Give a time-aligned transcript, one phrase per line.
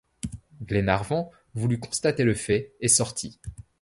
[0.63, 3.39] Glenarvan voulut constater le fait, et sortit.